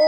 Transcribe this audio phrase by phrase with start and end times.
[0.00, 0.06] Ella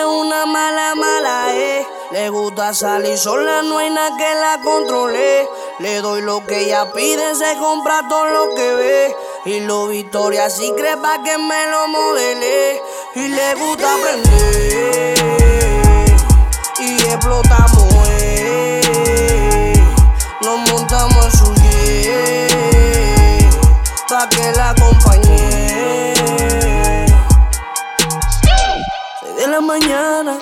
[0.00, 1.86] es una mala, mala, eh.
[2.10, 5.48] Le gusta salir sola, no hay nada que la controle.
[5.78, 9.16] Le doy lo que ella pide, se compra todo lo que ve.
[9.46, 12.82] Y lo Victoria si cree pa' que me lo modele.
[13.14, 15.14] Y le gusta aprender.
[16.80, 19.72] Y explotamos, eh.
[20.42, 21.63] Nos montamos en su
[29.78, 30.38] mañana,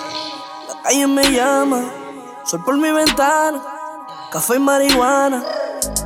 [0.67, 1.81] la calle me llama.
[2.45, 3.59] Sol por mi ventana,
[4.31, 5.43] café y marihuana.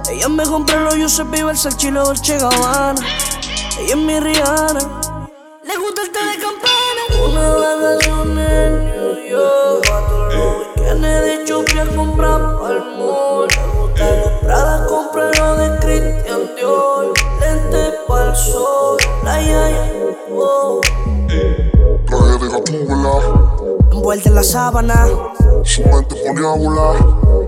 [0.10, 3.02] Ella me compró los Giuseppe Versace, el chilo Dolce Gabbana.
[3.80, 4.82] Ella es mi Rihanna.
[5.64, 7.02] Le gusta el té de campana.
[7.26, 9.86] Una vacaciones en New York.
[9.88, 11.86] Cuatro los weekends de Chupi a
[23.92, 25.08] Envuelta en la sábana.
[25.64, 26.96] su mente ponía a volar.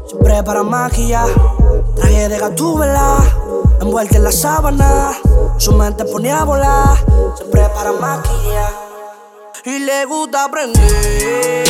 [0.06, 1.28] Siempre para maquillar,
[1.96, 3.18] traje de gatúbela,
[3.82, 5.12] envuelta en la sábana,
[5.58, 6.98] su mente ponía a volar,
[7.36, 8.72] siempre para maquillar.
[9.66, 11.64] Y le gusta aprender,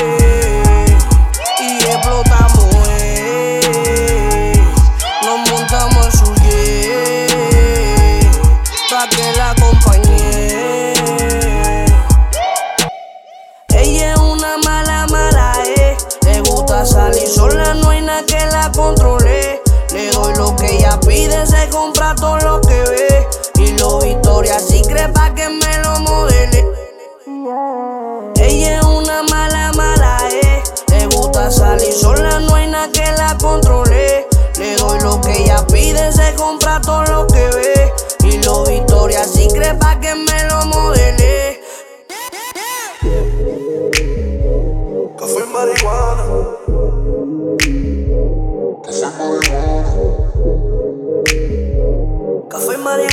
[1.60, 2.49] y explotamos,
[17.30, 19.62] sola, no hay nada que la controle.
[19.94, 23.28] Le doy lo que ella pide, se compra todo lo que ve.
[23.56, 26.66] Y lo Victoria si cree pa' que me lo modele.
[28.36, 30.64] Ella es una mala, mala, eh.
[30.90, 34.28] Le gusta salir sola, no hay nada que la controle.
[34.58, 37.94] Le doy lo que ella pide, se compra todo lo que ve.
[38.24, 41.60] Y lo Victoria si cree pa' que me lo modele.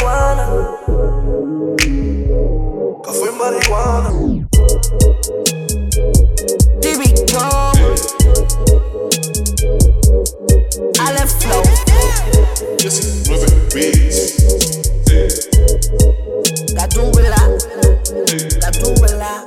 [0.05, 0.47] marihuana.
[3.05, 4.11] Café y marihuana.
[6.81, 7.41] Típico.
[11.01, 11.63] Ale Flow.
[12.79, 14.19] 19 beats.
[16.75, 17.51] La túbela.
[18.61, 19.47] La túbela.